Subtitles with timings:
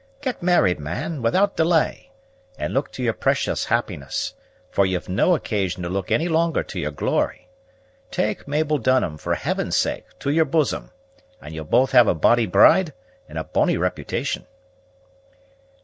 [0.19, 2.09] Get married, man, without delay,
[2.57, 4.33] and look to your precious happiness;
[4.71, 7.49] for ye've no occasion to look any longer to your glory.
[8.09, 10.89] Take Mabel Dunham, for Heaven's sake, to your bosom,
[11.39, 12.93] and ye'll have both a bonnie bride
[13.29, 14.47] and a bonnie reputation."